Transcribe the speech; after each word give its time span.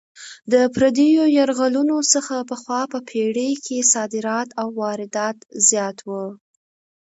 د 0.51 0.53
پردیو 0.73 1.23
یرغلونو 1.37 1.97
څخه 2.13 2.35
پخوا 2.49 2.81
په 2.91 2.99
پېړۍ 3.07 3.51
کې 3.65 3.77
صادرات 3.93 4.49
او 4.61 4.67
واردات 4.81 5.37
زیات 5.69 5.97
وو. 6.09 6.25